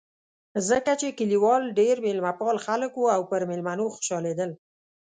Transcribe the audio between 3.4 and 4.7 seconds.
مېلمنو خوشحالېدل.